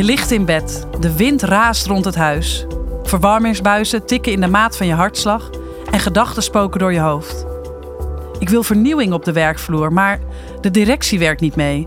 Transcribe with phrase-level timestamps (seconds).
[0.00, 2.66] Je ligt in bed, de wind raast rond het huis.
[3.02, 5.50] Verwarmingsbuizen tikken in de maat van je hartslag
[5.90, 7.46] en gedachten spoken door je hoofd.
[8.38, 10.20] Ik wil vernieuwing op de werkvloer, maar
[10.60, 11.86] de directie werkt niet mee.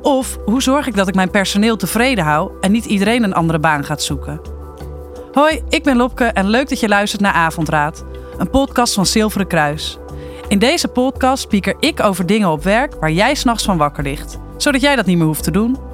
[0.00, 3.58] Of hoe zorg ik dat ik mijn personeel tevreden hou en niet iedereen een andere
[3.58, 4.40] baan gaat zoeken?
[5.32, 8.04] Hoi, ik ben Lopke en leuk dat je luistert naar Avondraad,
[8.38, 9.98] een podcast van Zilveren Kruis.
[10.48, 14.38] In deze podcast spieker ik over dingen op werk waar jij s'nachts van wakker ligt,
[14.56, 15.90] zodat jij dat niet meer hoeft te doen.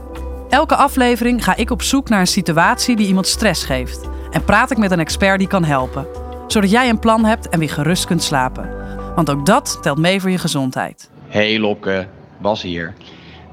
[0.49, 4.71] Elke aflevering ga ik op zoek naar een situatie die iemand stress geeft en praat
[4.71, 6.07] ik met een expert die kan helpen,
[6.47, 8.71] zodat jij een plan hebt en weer gerust kunt slapen.
[9.15, 11.11] Want ook dat telt mee voor je gezondheid.
[11.27, 12.07] Hey Lopke,
[12.39, 12.95] Bas hier.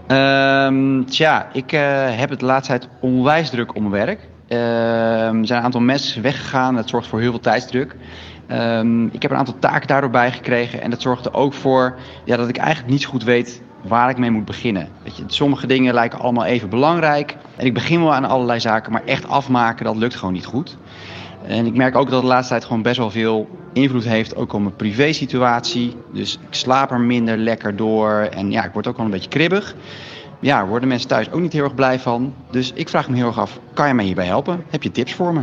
[0.08, 4.20] Ehm, tja, ik eh, heb het de laatste tijd onwijs druk om werk.
[4.48, 4.59] Ehm,
[5.40, 7.96] er zijn een aantal mensen weggegaan, dat zorgt voor heel veel tijdsdruk.
[8.48, 12.38] Ehm, ik heb een aantal taken daardoor bijgekregen en dat zorgt er ook voor ja,
[12.38, 14.89] dat ik eigenlijk niet goed weet waar ik mee moet beginnen.
[15.03, 18.91] Weet je, sommige dingen lijken allemaal even belangrijk en ik begin wel aan allerlei zaken,
[18.91, 20.77] maar echt afmaken dat lukt gewoon niet goed.
[21.47, 24.53] En ik merk ook dat de laatste tijd gewoon best wel veel invloed heeft ook
[24.53, 25.95] op mijn privé situatie.
[26.13, 29.29] Dus ik slaap er minder lekker door en ja, ik word ook wel een beetje
[29.29, 29.75] kribbig.
[30.39, 32.33] Ja, worden mensen thuis ook niet heel erg blij van.
[32.51, 34.63] Dus ik vraag me heel erg af, kan je mij hierbij helpen?
[34.69, 35.41] Heb je tips voor me?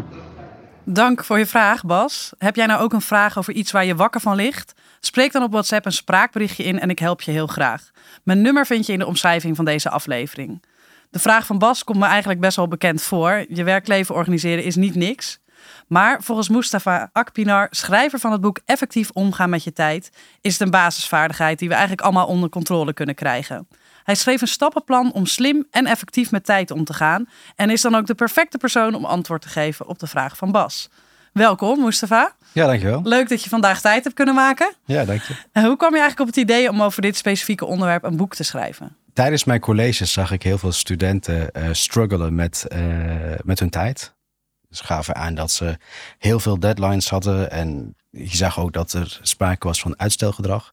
[0.85, 2.33] Dank voor je vraag, Bas.
[2.39, 4.75] Heb jij nou ook een vraag over iets waar je wakker van ligt?
[5.01, 7.91] Spreek dan op WhatsApp een spraakberichtje in en ik help je heel graag.
[8.23, 10.63] Mijn nummer vind je in de omschrijving van deze aflevering.
[11.11, 13.45] De vraag van Bas komt me eigenlijk best wel bekend voor.
[13.49, 15.41] Je werkleven organiseren is niet niks.
[15.89, 20.63] Maar volgens Mustafa Akpinar, schrijver van het boek Effectief omgaan met je tijd, is het
[20.63, 23.69] een basisvaardigheid die we eigenlijk allemaal onder controle kunnen krijgen.
[24.05, 27.81] Hij schreef een stappenplan om slim en effectief met tijd om te gaan en is
[27.81, 30.89] dan ook de perfecte persoon om antwoord te geven op de vraag van Bas.
[31.33, 32.35] Welkom, Mustafa.
[32.53, 33.01] Ja, dankjewel.
[33.03, 34.75] Leuk dat je vandaag tijd hebt kunnen maken.
[34.85, 35.35] Ja, dank je.
[35.53, 38.35] En hoe kwam je eigenlijk op het idee om over dit specifieke onderwerp een boek
[38.35, 38.97] te schrijven?
[39.13, 42.81] Tijdens mijn colleges zag ik heel veel studenten uh, struggelen met, uh,
[43.45, 44.15] met hun tijd.
[44.71, 45.79] Ze gaven aan dat ze
[46.19, 50.73] heel veel deadlines hadden en je zag ook dat er sprake was van uitstelgedrag.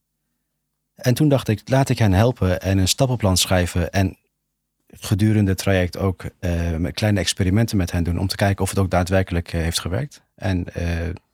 [0.94, 4.18] En toen dacht ik, laat ik hen helpen en een stappenplan schrijven en
[4.90, 8.78] gedurende het traject ook uh, kleine experimenten met hen doen om te kijken of het
[8.78, 10.22] ook daadwerkelijk heeft gewerkt.
[10.40, 10.84] En uh,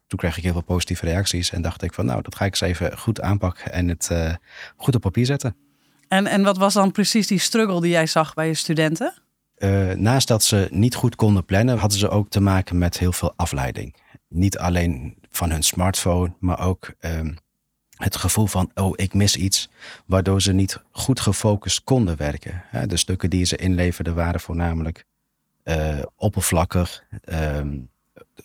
[0.06, 2.50] toen kreeg ik heel veel positieve reacties en dacht ik van nou, dat ga ik
[2.50, 4.10] eens even goed aanpakken en het
[4.76, 5.56] goed op papier zetten.
[6.08, 9.14] En, en wat was dan precies die struggle die jij zag bij je studenten?
[9.96, 13.32] naast dat ze niet goed konden plannen, hadden ze ook te maken met heel veel
[13.36, 13.96] afleiding.
[14.28, 17.32] Niet alleen van hun smartphone, maar ook ehm,
[17.96, 19.70] het gevoel van, oh, ik mis iets,
[20.06, 22.62] waardoor ze niet goed gefocust konden werken.
[22.86, 25.04] De stukken die ze inleverden waren voornamelijk
[25.64, 27.04] uh, oppervlakkig.
[27.24, 27.60] Uh,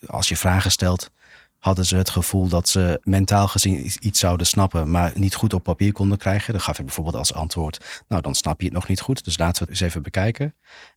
[0.06, 1.10] als je vragen stelt,
[1.58, 5.62] hadden ze het gevoel dat ze mentaal gezien iets zouden snappen, maar niet goed op
[5.62, 6.52] papier konden krijgen.
[6.52, 9.38] Dan gaf ik bijvoorbeeld als antwoord, nou, dan snap je het nog niet goed, dus
[9.38, 10.54] laten we het eens even bekijken.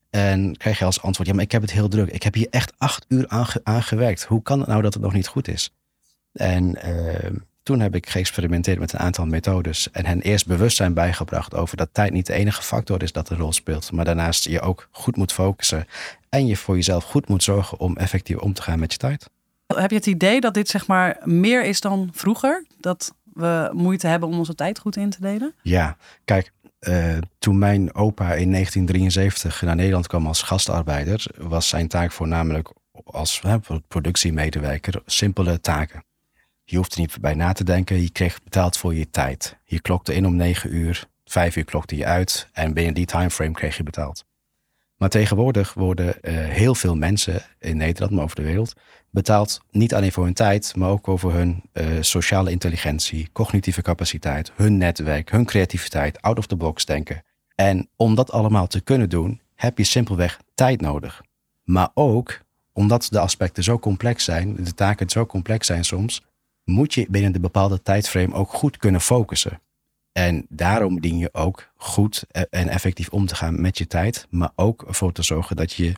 [0.09, 2.09] En krijg je als antwoord, ja, maar ik heb het heel druk.
[2.09, 3.27] Ik heb hier echt acht uur
[3.63, 4.23] aan, gewerkt.
[4.23, 5.73] Hoe kan het nou dat het nog niet goed is?
[6.31, 11.53] En uh, toen heb ik geëxperimenteerd met een aantal methodes en hen eerst bewustzijn bijgebracht
[11.53, 14.61] over dat tijd niet de enige factor is dat een rol speelt, maar daarnaast je
[14.61, 15.87] ook goed moet focussen
[16.29, 19.29] en je voor jezelf goed moet zorgen om effectief om te gaan met je tijd.
[19.75, 22.65] Heb je het idee dat dit zeg maar meer is dan vroeger?
[22.79, 25.53] Dat we moeite hebben om onze tijd goed in te delen?
[25.61, 31.87] Ja, kijk, uh, toen mijn opa in 1973 naar Nederland kwam als gastarbeider, was zijn
[31.87, 32.69] taak voornamelijk
[33.03, 36.03] als hè, productiemedewerker simpele taken.
[36.67, 38.01] Je hoeft er niet bij na te denken.
[38.01, 39.57] Je kreeg betaald voor je tijd.
[39.65, 41.07] Je klokte in om negen uur.
[41.25, 42.49] Vijf uur klokte je uit.
[42.53, 44.25] En binnen die timeframe kreeg je betaald.
[44.97, 48.73] Maar tegenwoordig worden uh, heel veel mensen in Nederland, maar over de wereld,
[49.09, 54.51] betaald niet alleen voor hun tijd, maar ook over hun uh, sociale intelligentie, cognitieve capaciteit,
[54.55, 57.23] hun netwerk, hun creativiteit, out of the box denken.
[57.55, 61.21] En om dat allemaal te kunnen doen, heb je simpelweg tijd nodig.
[61.63, 62.39] Maar ook
[62.73, 66.21] omdat de aspecten zo complex zijn, de taken zo complex zijn soms,
[66.65, 69.61] moet je binnen de bepaalde tijdframe ook goed kunnen focussen.
[70.11, 74.51] En daarom dien je ook goed en effectief om te gaan met je tijd, maar
[74.55, 75.93] ook ervoor te zorgen dat je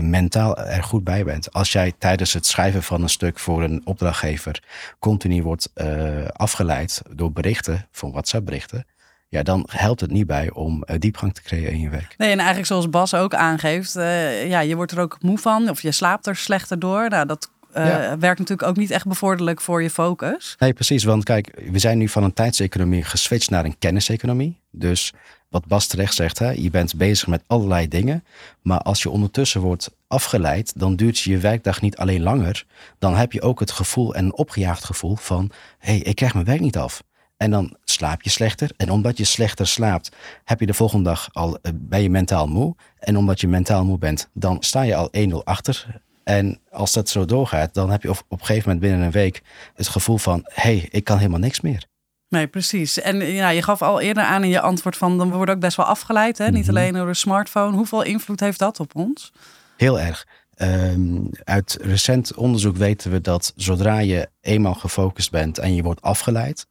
[0.00, 1.52] mentaal er goed bij bent.
[1.52, 4.62] Als jij tijdens het schrijven van een stuk voor een opdrachtgever
[4.98, 8.86] continu wordt uh, afgeleid door berichten, van WhatsApp-berichten,
[9.28, 12.14] ja, dan helpt het niet bij om uh, diepgang te creëren in je werk.
[12.18, 15.82] Nee, en eigenlijk zoals Bas ook aangeeft, ja, je wordt er ook moe van of
[15.82, 17.08] je slaapt er slechter door.
[17.08, 20.56] Nou, dat uh, werkt natuurlijk ook niet echt bevorderlijk voor je focus.
[20.58, 21.04] Nee, precies.
[21.04, 24.60] Want kijk, we zijn nu van een tijdseconomie geswitcht naar een kenniseconomie.
[24.70, 25.12] Dus
[25.48, 28.24] wat Bas terecht zegt, hè, je bent bezig met allerlei dingen.
[28.62, 32.64] Maar als je ondertussen wordt afgeleid, dan duurt je werkdag niet alleen langer.
[32.98, 36.34] Dan heb je ook het gevoel en een opgejaagd gevoel van: hé, hey, ik krijg
[36.34, 37.02] mijn werk niet af.
[37.36, 38.70] En dan slaap je slechter.
[38.76, 40.10] En omdat je slechter slaapt,
[40.44, 42.74] heb je de volgende dag al, eh, ben je mentaal moe.
[42.98, 46.00] En omdat je mentaal moe bent, dan sta je al 1-0 achter.
[46.30, 49.12] En als dat zo doorgaat, dan heb je op, op een gegeven moment binnen een
[49.12, 49.42] week
[49.74, 51.84] het gevoel van: hé, hey, ik kan helemaal niks meer.
[52.28, 53.00] Nee, precies.
[53.00, 55.76] En ja, je gaf al eerder aan in je antwoord van dan worden ook best
[55.76, 56.38] wel afgeleid.
[56.38, 56.50] Hè?
[56.50, 56.76] Niet Mhm.
[56.76, 57.76] alleen door de smartphone.
[57.76, 59.32] Hoeveel invloed heeft dat op ons?
[59.76, 60.26] Heel erg.
[60.54, 66.02] Ehm, uit recent onderzoek weten we dat zodra je eenmaal gefocust bent en je wordt
[66.02, 66.66] afgeleid,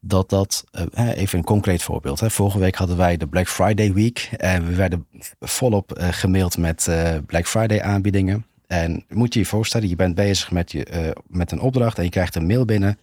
[0.00, 2.20] dat dat, eh, even een concreet voorbeeld.
[2.20, 2.30] Hè.
[2.30, 5.06] Vorige week hadden wij de Black Friday Week en we werden
[5.40, 8.46] volop eh, gemaild met eh, Black Friday aanbiedingen.
[8.68, 12.04] En moet je je voorstellen, je bent bezig met, je, eh, met een opdracht en
[12.04, 12.98] je krijgt een mail binnen,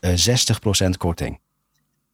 [0.00, 1.38] eh 60% korting.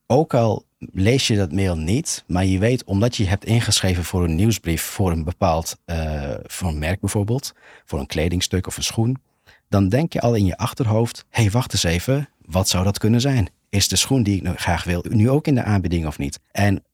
[0.06, 4.25] Ook al lees je dat mail niet, maar je weet omdat je hebt ingeschreven voor
[4.25, 7.54] een nieuwsbrief voor een bepaald, eh, voor een merk bijvoorbeeld,
[7.84, 9.22] voor een kledingstuk of een schoen,
[9.69, 12.98] dan denk je al in je achterhoofd, hé hey, wacht eens even, wat zou dat
[12.98, 13.48] kunnen zijn?
[13.69, 16.40] Is de schoen die ik nou graag wil nu ook in de aanbieding of niet?
[16.50, 16.84] En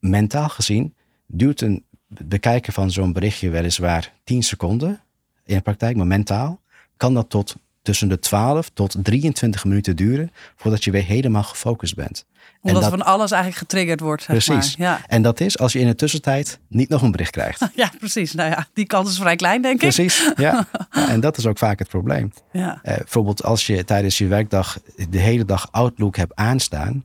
[0.00, 0.94] mentaal gezien
[1.26, 5.02] duurt een bekijken van zo'n berichtje weliswaar 10 seconden
[5.48, 6.60] in de praktijk, maar mentaal
[6.96, 11.94] kan dat tot tussen de 12 tot 23 minuten duren voordat je weer helemaal gefocust
[11.94, 12.26] bent.
[12.34, 14.22] En Omdat dat- van alles eigenlijk getriggerd wordt.
[14.22, 14.76] Zeg Precies.
[14.76, 14.86] Maar.
[14.88, 15.00] Ja.
[15.06, 17.68] En dat is als je in de tussentijd niet nog een bericht krijgt.
[17.74, 18.32] ja, precies.
[18.34, 19.92] Nou ja, die kans is vrij klein, denk ik.
[19.94, 20.66] Precies, ja.
[20.90, 21.08] ja.
[21.12, 22.32] En dat is ook vaak het probleem.
[22.52, 22.78] Ja.
[22.82, 24.78] Eh, bijvoorbeeld als je tijdens je werkdag
[25.10, 27.04] de hele dag Outlook hebt aanstaan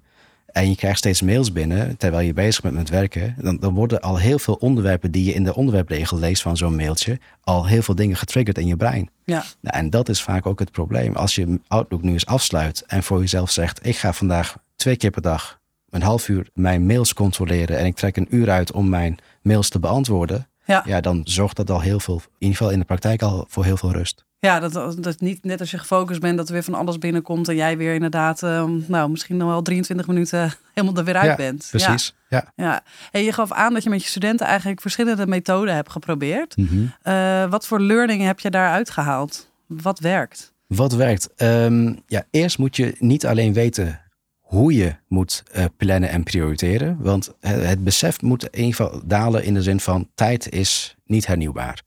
[0.53, 4.01] en je krijgt steeds mails binnen terwijl je bezig bent met werken, dan, dan worden
[4.01, 7.81] al heel veel onderwerpen die je in de onderwerpregel leest van zo'n mailtje, al heel
[7.81, 9.09] veel dingen getriggerd in je brein.
[9.25, 9.43] Ja.
[9.61, 11.15] Nou, en dat is vaak ook het probleem.
[11.15, 15.09] Als je Outlook nu eens afsluit en voor jezelf zegt, ik ga vandaag twee keer
[15.11, 15.59] per dag
[15.89, 19.69] een half uur mijn mails controleren en ik trek een uur uit om mijn mails
[19.69, 20.83] te beantwoorden, Ja.
[20.85, 23.63] ja, dan zorgt dat al heel veel, in ieder geval in de praktijk al voor
[23.63, 24.25] heel veel rust.
[24.43, 27.47] Ja, dat, dat niet net als je gefocust bent, dat er weer van alles binnenkomt
[27.47, 31.29] en jij weer inderdaad, eh, nou, misschien nog wel 23 minuten helemaal er weer uit
[31.29, 31.67] ja, bent.
[31.69, 32.15] Precies.
[32.29, 32.51] Ja.
[32.55, 36.57] Ja, je gaf aan dat je met je studenten eigenlijk verschillende methoden hebt geprobeerd.
[36.57, 36.85] Mhm.
[37.01, 39.51] Eh, wat voor learning heb je daaruit gehaald?
[39.65, 40.53] Wat werkt?
[40.67, 41.29] Wat werkt?
[41.35, 44.01] Ehm, ja, eerst moet je niet alleen weten
[44.39, 46.97] hoe je moet eh, plannen en prioriteren.
[46.99, 50.95] Want het, het besef moet in ieder geval dalen in de zin van tijd is
[51.05, 51.83] niet hernieuwbaar.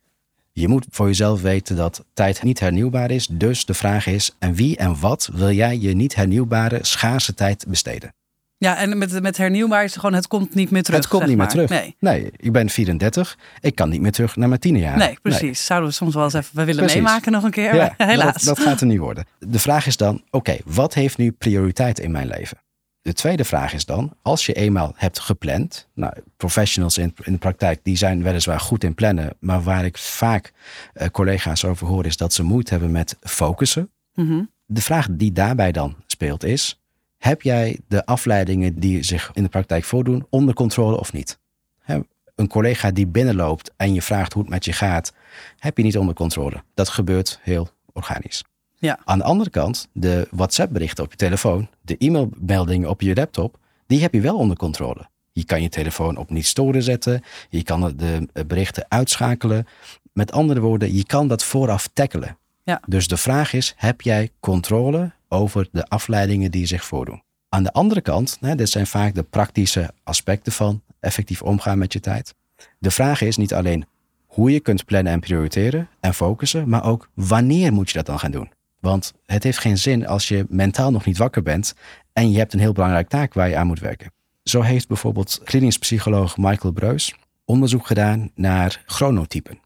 [0.58, 3.26] Je moet voor jezelf weten dat tijd niet hernieuwbaar is.
[3.26, 7.64] Dus de vraag is, en wie en wat wil jij je niet hernieuwbare schaarse tijd
[7.69, 8.14] besteden?
[8.58, 10.99] Ja, en met, met hernieuwbaar is het gewoon, het komt niet meer terug.
[10.99, 11.70] het komt niet meer terug.
[11.70, 11.97] Nee.
[11.99, 13.38] nee, ik ben 34.
[13.61, 14.99] Ik kan niet meer terug naar mijn tienerjaren.
[14.99, 15.64] Nee, precies.
[15.64, 17.03] Zouden we soms wel eens even we willen Precies.
[17.03, 17.75] meemaken nog een keer.
[17.75, 18.43] Ja, helaas.
[18.43, 19.25] Dat, dat gaat er niet worden.
[19.38, 22.58] De vraag is dan, oké, wat heeft nu prioriteit in mijn leven?
[23.06, 27.38] De tweede vraag is dan, als je eenmaal hebt gepland, nou, professionals in, in de
[27.38, 30.53] praktijk, die zijn weliswaar goed in plannen, maar waar ik vaak
[30.93, 33.91] eh, collega's over hoor, is dat ze moeite hebben met focussen.
[34.14, 34.43] Mhm.
[34.64, 36.81] De vraag die daarbij dan speelt is,
[37.19, 41.38] heb jij de afleidingen die zich in de praktijk voordoen onder controle of niet?
[41.79, 42.00] Hè,
[42.35, 45.12] Een collega die binnenloopt en je vraagt hoe het met je gaat,
[45.58, 46.62] heb je niet onder controle.
[46.75, 48.44] Dat gebeurt heel organisch.
[48.78, 48.99] Ja.
[49.05, 54.00] Aan de andere kant, de WhatsApp-berichten op je telefoon, de e-mailmeldingen op je laptop, die
[54.00, 55.08] heb je wel onder controle.
[55.32, 59.67] Je kan je telefoon op niet storen zetten, je kan de berichten uitschakelen.
[60.12, 62.38] Met andere woorden, je kan dat vooraf tackelen.
[62.62, 62.81] Ja.
[62.87, 67.22] Dus de vraag is, heb jij controle over de afleidingen die zich voordoen?
[67.49, 72.00] Aan de andere kant, dit zijn vaak de praktische aspecten van effectief omgaan met je
[72.00, 72.34] tijd.
[72.79, 73.86] De vraag is niet alleen
[74.27, 78.19] hoe je kunt plannen en prioriteren en focussen, maar ook wanneer moet je dat dan
[78.19, 78.50] gaan doen?
[78.86, 81.74] Want het heeft geen zin als je mentaal nog niet wakker bent
[82.12, 84.12] en je hebt een heel belangrijke taak waar je aan moet werken.
[84.43, 87.14] Zo heeft bijvoorbeeld klinisch psycholoog Michael Breus
[87.44, 89.58] onderzoek gedaan naar chronotypen.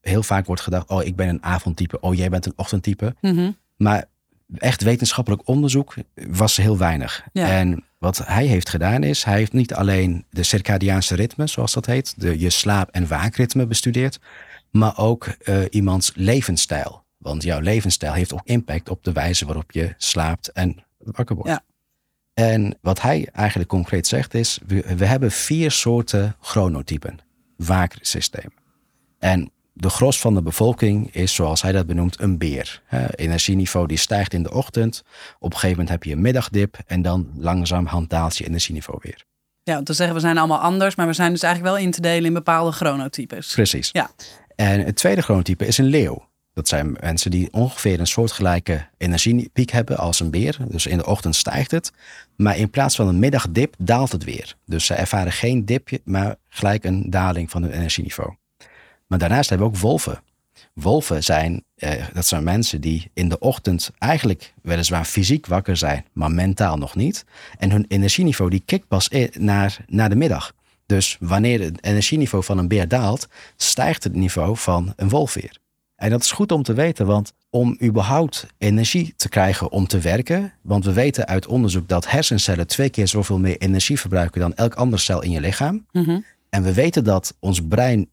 [0.00, 3.14] Heel vaak wordt gedacht, oh ik ben een avondtype, oh jij bent een ochtendtype.
[3.20, 3.50] Mhm.
[3.76, 4.04] Maar
[4.54, 5.94] echt wetenschappelijk onderzoek
[6.28, 7.24] was heel weinig.
[7.32, 7.48] Ja.
[7.48, 11.86] En wat hij heeft gedaan is, hij heeft niet alleen de circadiaanse ritme, zoals dat
[11.86, 14.18] heet, de, je slaap- en waakritme bestudeerd,
[14.70, 17.06] maar ook eh, iemands levensstijl.
[17.18, 21.50] Want jouw levensstijl heeft ook impact op de wijze waarop je slaapt en wakker wordt.
[21.50, 21.62] Ja.
[22.34, 27.18] En wat hij eigenlijk concreet zegt is, we, we hebben vier soorten chronotypen,
[27.56, 28.52] waaksystemen.
[29.18, 32.82] En de gros van de bevolking is, zoals hij dat benoemt, een beer.
[33.14, 35.02] Energieniveau die stijgt in de ochtend.
[35.38, 39.24] Op een gegeven moment heb je een middagdip en dan langzaam daalt je energieniveau weer.
[39.62, 41.90] Ja, om te zeggen we zijn allemaal anders, maar we zijn dus eigenlijk wel in
[41.90, 43.52] te delen in bepaalde chronotypes.
[43.52, 43.88] Precies.
[43.92, 44.10] Ja.
[44.56, 46.27] En het tweede chronotype is een leeuw.
[46.58, 50.56] Dat zijn mensen die ongeveer een soortgelijke energiepiek hebben als een beer.
[50.68, 51.92] Dus in de ochtend stijgt het.
[52.36, 54.56] Maar in plaats van een middagdip daalt het weer.
[54.66, 58.34] Dus ze ervaren geen dipje, maar gelijk een daling van hun energieniveau.
[59.06, 60.22] Maar daarnaast hebben we ook wolven.
[60.72, 66.04] Wolven zijn, eh, dat zijn mensen die in de ochtend eigenlijk weliswaar fysiek wakker zijn,
[66.12, 67.24] maar mentaal nog niet.
[67.58, 70.52] En hun energieniveau die kikt pas naar, naar de middag.
[70.86, 75.58] Dus wanneer het energieniveau van een beer daalt, stijgt het niveau van een wolf weer.
[75.98, 79.98] En dat is goed om te weten, want om überhaupt energie te krijgen om te
[79.98, 84.54] werken, want we weten uit onderzoek dat hersencellen twee keer zoveel meer energie verbruiken dan
[84.54, 85.86] elk andere cel in je lichaam.
[85.92, 86.20] Mhm.
[86.50, 88.08] En we weten dat ons brein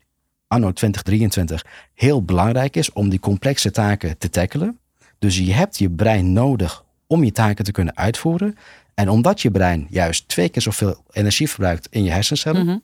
[0.47, 4.79] anno 2023 heel belangrijk is om die complexe taken te tackelen.
[5.19, 8.55] Dus je hebt je brein nodig om je taken te kunnen uitvoeren.
[8.93, 12.77] En omdat je brein juist twee keer zoveel energie verbruikt in je hersencellen, Mhm.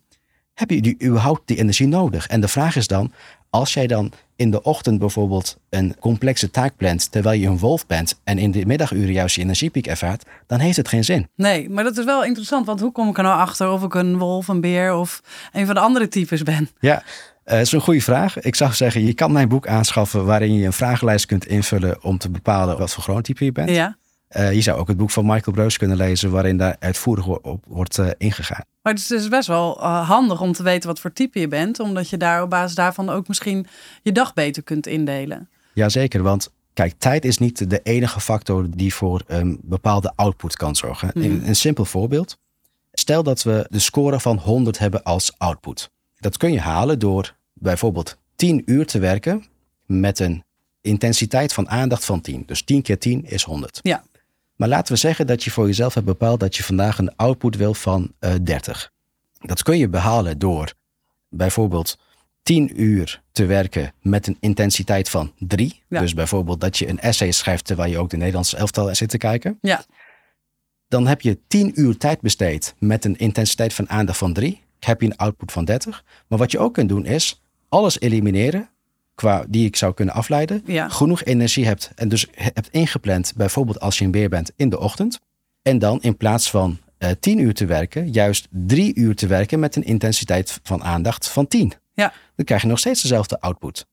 [0.54, 2.28] heb je die, überhaupt die energie nodig.
[2.28, 3.12] En de vraag is dan,
[3.50, 7.88] als jij dan in de ochtend bijvoorbeeld een complexe taak plant terwijl je een wolf
[7.88, 11.28] bent en in de middaguren juist je energiepiek ervaart, dan heeft het geen zin.
[11.36, 12.66] Nee, maar dat is wel interessant.
[12.66, 15.22] Want hoe kom ik er nou achter of ik een wolf, een beer of
[15.52, 16.70] een van de andere types ben?
[16.80, 17.04] Ja,
[17.44, 18.40] eh, dat is een goede vraag.
[18.40, 22.18] Ik zou zeggen, je kan mijn boek aanschaffen waarin je een vragenlijst kunt invullen om
[22.18, 23.70] te bepalen wat voor chronotype je bent.
[23.70, 23.98] Ja.
[24.32, 27.64] Eh, je zou ook het boek van Michael Breus kunnen lezen waarin daar uitvoerig op
[27.68, 28.64] wordt eh, ingegaan.
[28.82, 31.48] Maar het is dus best wel eh, handig om te weten wat voor type je
[31.48, 31.80] bent.
[31.80, 33.68] Omdat je daar op basis daarvan ook misschien
[34.04, 35.50] je dag beter kunt indelen.
[35.74, 40.76] Jazeker, want kijk, tijd is niet de enige factor die voor een bepaalde output kan
[40.76, 41.12] zorgen.
[41.14, 41.26] Mhm.
[41.26, 42.38] Een, een simpel voorbeeld.
[42.94, 45.90] Stel dat we de score van 100 hebben als output.
[46.16, 49.46] Dat kun je halen door bijvoorbeeld 10 uur te werken
[49.86, 50.44] met een
[50.82, 52.44] intensiteit van aandacht van 10.
[52.46, 53.80] Dus 10 keer 10 is 100.
[53.82, 54.04] Ja.
[54.62, 57.56] Maar laten we zeggen dat je voor jezelf hebt bepaald dat je vandaag een output
[57.56, 58.92] wil van eh 30.
[59.40, 60.74] Dat kun je behalen door
[61.30, 61.98] bijvoorbeeld
[62.44, 65.84] 10 uur te werken met een intensiteit van 3.
[65.88, 66.00] Ja.
[66.00, 69.18] Dus bijvoorbeeld dat je een essay schrijft terwijl je ook de Nederlandse elftal zit te
[69.18, 69.58] kijken.
[69.62, 69.86] Ja.
[70.88, 74.62] Dan heb je 10 uur tijd besteed met een intensiteit van aandacht van 3.
[74.80, 76.04] Heb je een output van 30.
[76.28, 78.70] Maar wat je ook kunt doen is alles elimineren
[79.16, 80.62] qua die ik zou kunnen afleiden.
[80.66, 80.90] Ja.
[80.90, 84.80] Genoeg energie hebt en dus hebt ingepland, bijvoorbeeld als je een beer bent in de
[84.80, 85.20] ochtend.
[85.62, 89.60] En dan in plaats van eh 10 uur te werken, juist 3 uur te werken
[89.60, 91.74] met een intensiteit van aandacht van 10.
[91.94, 92.14] Ja.
[92.36, 93.86] Dan krijg je nog steeds dezelfde output.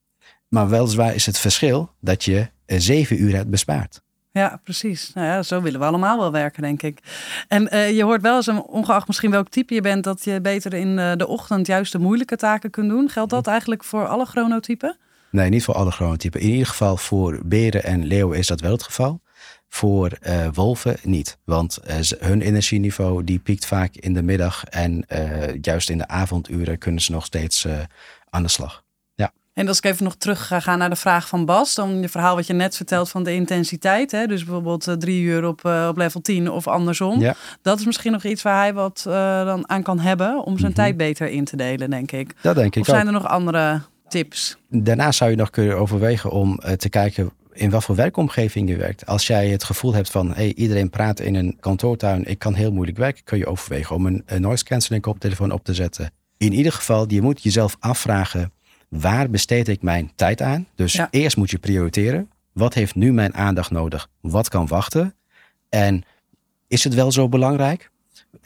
[0.49, 4.01] Maar weliswaar is het verschil dat je eh, 7 uur hebt bespaard.
[4.33, 5.11] Ja, precies.
[5.15, 6.99] Nou ja, zo willen we allemaal wel werken, denk ik.
[7.49, 10.41] En eh, je hoort wel eens, een- ongeacht misschien welk type je bent, dat je
[10.41, 13.09] beter in de ochtend juist de moeilijke taken kunt doen.
[13.09, 14.97] Geldt dat eigenlijk voor alle chronotypen?
[15.31, 16.41] Nee, niet voor alle chronotypen.
[16.41, 19.21] In ieder geval voor beren en leeuwen is dat wel het geval.
[19.69, 21.39] Voor eh, wolven niet.
[21.45, 24.65] Want eh, hun energieniveau die piekt vaak in de middag.
[24.65, 27.67] En eh, juist in de avonduren kunnen ze nog steeds
[28.31, 28.87] aan de slag.
[29.53, 32.09] En als ik even nog terug ga gaan naar de vraag van Bas, dan je
[32.09, 34.11] verhaal wat je net vertelt van de intensiteit.
[34.11, 34.27] Hè?
[34.27, 37.21] Dus bijvoorbeeld drie uur op, op level 10 of andersom.
[37.21, 37.35] Ja.
[37.63, 39.01] Dat is misschien nog iets waar hij wat
[39.45, 40.81] dan aan kan hebben om zijn Mhm.
[40.81, 42.35] tijd beter in te delen, denk ik.
[42.43, 43.07] Dat denk ik Of zijn ook.
[43.07, 44.57] er nog andere tips?
[44.69, 48.77] Daarnaast zou je nog kunnen overwegen om eh, te kijken in wat voor werkomgeving je
[48.77, 49.07] werkt.
[49.07, 52.73] Als jij het gevoel hebt van hey, iedereen praat in een kantoortuin, ik kan heel
[52.73, 56.11] moeilijk werken, kun je overwegen om een, een noise cancelling koptelefoon op te zetten.
[56.37, 58.53] In ieder geval, je moet jezelf afvragen,
[58.89, 60.67] waar besteed ik mijn tijd aan?
[60.75, 61.09] Dus Ja.
[61.11, 62.31] eerst moet je prioriteren.
[62.53, 64.09] Wat heeft nu mijn aandacht nodig?
[64.21, 65.15] Wat kan wachten?
[65.69, 66.03] En
[66.69, 67.91] is het wel zo belangrijk?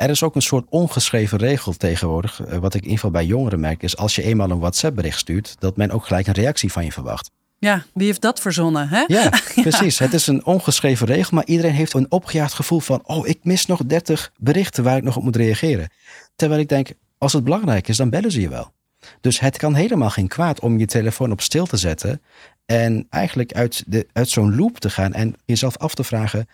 [0.02, 2.40] Er is ook een soort ongeschreven regel tegenwoordig.
[2.40, 5.18] eh, Wat ik in ieder geval bij jongeren merk, is als je eenmaal een WhatsApp-bericht
[5.18, 7.30] stuurt, dat men ook gelijk een reactie van je verwacht.
[7.58, 8.88] Ja, wie heeft dat verzonnen?
[8.88, 9.04] Hè?
[9.06, 9.28] Ja,
[9.68, 9.98] precies.
[9.98, 13.66] Het is een ongeschreven regel, maar iedereen heeft een opgejaagd gevoel van: oh, ik mis
[13.66, 15.88] nog 30 berichten waar ik nog op moet reageren.
[16.36, 18.72] Terwijl ik denk, als het belangrijk is, dan bellen ze je wel.
[19.20, 22.22] Dus het kan helemaal geen kwaad om je telefoon op stil te zetten
[22.66, 26.46] en eigenlijk uit, de, uit zo'n loop te gaan en jezelf af te vragen: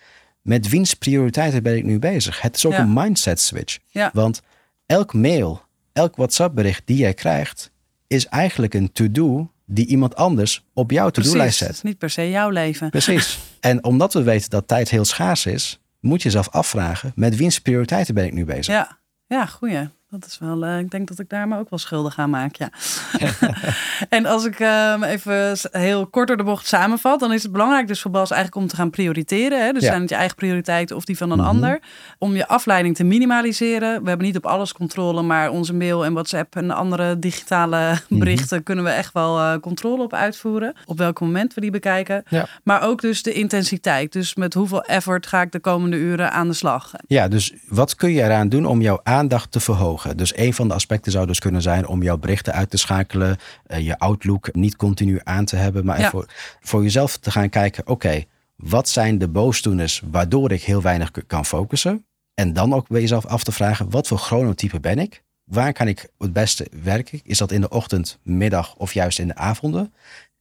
[0.49, 2.40] met wiens prioriteiten ben ik nu bezig?
[2.40, 2.78] Het is ook Ja.
[2.81, 3.78] een mindset switch.
[3.88, 4.11] Ja.
[4.12, 4.40] Want
[4.87, 5.62] elk mail,
[5.93, 7.71] elk WhatsApp-bericht die jij krijgt,
[8.07, 11.67] is eigenlijk een to-do die iemand anders op jouw to-do-lijst zet.
[11.69, 12.90] het is niet per se jouw leven.
[12.90, 13.38] Precies.
[13.61, 17.59] En omdat we weten dat tijd heel schaars is, moet je jezelf afvragen: met wiens
[17.59, 18.75] prioriteiten ben ik nu bezig?
[18.75, 19.88] Ja, ja goeie.
[20.11, 22.57] Dat is wel, eh, ik denk dat ik daar me ook wel schuldig aan maak,
[22.57, 22.71] ja.
[24.09, 27.87] en als ik eh, even heel kort door de bocht samenvat, dan is het belangrijk
[27.87, 29.65] dus voor Bas eigenlijk om te gaan prioriteren.
[29.65, 29.73] Hè?
[29.73, 29.88] Dus Ja.
[29.88, 31.47] zijn het je eigen prioriteiten of die van een Mhm.
[31.47, 31.81] ander.
[32.19, 34.03] Om je afleiding te minimaliseren.
[34.03, 38.19] We hebben niet op alles controle, maar onze mail en WhatsApp en andere digitale Mhm.
[38.19, 40.75] berichten kunnen we echt wel eh, controle op uitvoeren.
[40.87, 42.23] Op welk moment we die bekijken.
[42.29, 42.47] Ja.
[42.65, 44.12] Maar ook dus de intensiteit.
[44.12, 46.91] Dus met hoeveel effort ga ik de komende uren aan de slag.
[47.07, 49.97] Ja, dus wat kun je eraan doen om jouw aandacht te verhogen?
[50.17, 53.37] Dus een van de aspecten zou dus kunnen zijn om jouw berichten uit te schakelen,
[53.67, 56.11] eh, je Outlook niet continu aan te hebben, maar Ja.
[56.11, 56.26] voor,
[56.61, 58.25] voor jezelf te gaan kijken: oké,
[58.57, 62.07] wat zijn de boosdoeners waardoor ik heel weinig kan focussen?
[62.35, 65.23] En dan ook bij jezelf af te vragen: wat voor chronotype ben ik?
[65.45, 67.21] Waar kan ik het beste werken?
[67.25, 69.93] Is dat in de ochtend, middag of juist in de avonden?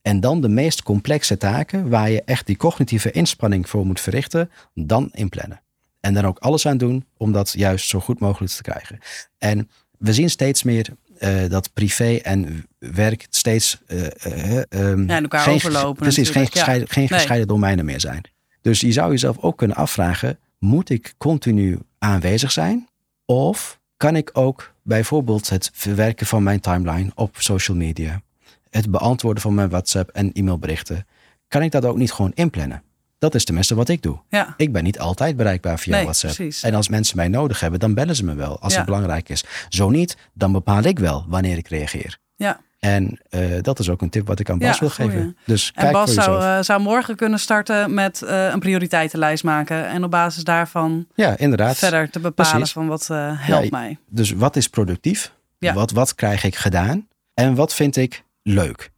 [0.01, 4.51] En dan de meest complexe taken waar je echt die cognitieve inspanning voor moet verrichten,
[4.73, 5.61] dan inplannen.
[6.07, 8.99] En dan ook alles aan doen om dat juist zo goed mogelijk te krijgen.
[9.37, 10.87] En we zien steeds meer
[11.19, 16.01] uh, dat privé en werk steeds uh, uh, um, ja, elkaar geen, overlopen.
[16.01, 18.21] Precies, geen, gescheiden, geen gescheiden domeinen meer zijn.
[18.61, 22.87] Dus je zou jezelf ook kunnen afvragen: moet ik continu aanwezig zijn?
[23.25, 28.21] Of kan ik ook bijvoorbeeld het verwerken van mijn timeline op social media,
[28.69, 31.07] het beantwoorden van mijn WhatsApp en e-mailberichten,
[31.47, 32.83] kan ik dat ook niet gewoon inplannen?
[33.19, 34.19] Dat is tenminste wat ik doe.
[34.29, 34.53] Ja.
[34.57, 36.35] Ik ben niet altijd bereikbaar via WhatsApp.
[36.35, 36.63] Precies.
[36.63, 39.43] En als mensen mij nodig hebben, dan bellen ze me wel als het belangrijk is.
[39.69, 42.17] Zo niet, dan bepaal ik wel wanneer ik reageer.
[42.35, 42.59] Ja.
[42.79, 45.37] En uh, dat is ook een tip wat ik aan Bas wil geven.
[45.45, 49.87] Dus en Bas zou, uh, zou morgen kunnen starten met uh, een prioriteitenlijst maken.
[49.87, 51.77] En op basis daarvan ja, inderdaad.
[51.77, 52.71] verder te bepalen Precies.
[52.71, 53.97] van wat helpt ja, mij.
[54.09, 55.33] Dus wat is productief?
[55.59, 55.73] Ja.
[55.73, 57.07] Wat, wat krijg ik gedaan?
[57.33, 58.91] En wat vind ik leuk?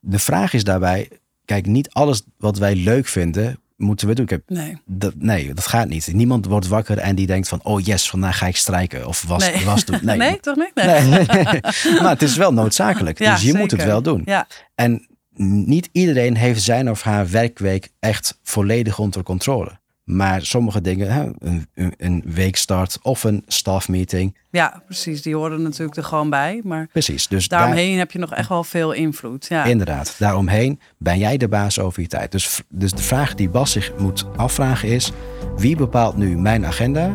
[0.00, 1.08] De vraag is daarbij,
[1.50, 4.24] kijk, niet alles wat wij leuk vinden, moeten we doen.
[4.24, 4.76] Ik heb, nee.
[4.86, 6.12] Dat, nee, dat gaat niet.
[6.12, 9.06] Niemand wordt wakker en die denkt van, oh yes, vandaag ga ik strijken.
[9.06, 9.64] Of was, nee.
[9.64, 9.98] was doen.
[10.02, 10.16] Nee.
[10.26, 10.74] nee, toch niet?
[10.74, 11.00] Nee.
[11.00, 11.60] nee.
[12.02, 13.18] maar het is wel noodzakelijk.
[13.18, 14.22] Ja, dus je moet het wel doen.
[14.24, 14.46] Ja.
[14.74, 15.06] En
[15.66, 19.79] niet iedereen heeft zijn of haar werkweek echt volledig onder controle.
[20.10, 24.36] Maar sommige dingen, hè, een, een weekstart of een staffmeeting.
[24.50, 25.22] Ja, precies.
[25.22, 26.60] Die horen natuurlijk er gewoon bij.
[26.64, 27.28] Maar precies.
[27.28, 29.46] Dus daaromheen heb je nog echt wel veel invloed.
[29.46, 29.64] Ja.
[29.64, 30.14] Inderdaad.
[30.18, 32.32] Daaromheen ben jij de baas over je tijd.
[32.32, 35.12] Dus, dus de vraag die Bas zich moet afvragen is:
[35.56, 37.14] wie bepaalt nu mijn agenda?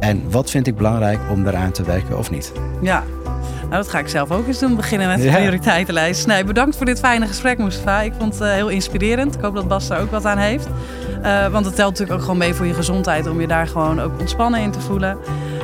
[0.00, 2.52] En wat vind ik belangrijk om daaraan te werken of niet?
[2.82, 3.04] Ja,
[3.60, 4.76] nou, dat ga ik zelf ook eens doen.
[4.76, 5.34] Beginnen met de ja.
[5.34, 6.26] prioriteitenlijst.
[6.26, 8.00] Nee, bedankt voor dit fijne gesprek, Mustafa.
[8.00, 9.34] Ik vond het uh, heel inspirerend.
[9.34, 10.68] Ik hoop dat Bas daar ook wat aan heeft.
[11.22, 13.26] Uh, want het telt natuurlijk ook gewoon mee voor je gezondheid.
[13.26, 15.18] Om je daar gewoon ook ontspannen in te voelen.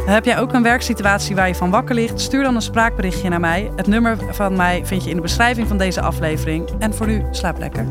[0.07, 2.21] Heb jij ook een werksituatie waar je van wakker ligt?
[2.21, 3.71] Stuur dan een spraakberichtje naar mij.
[3.77, 6.69] Het nummer van mij vind je in de beschrijving van deze aflevering.
[6.79, 7.87] En voor nu, slaap lekker.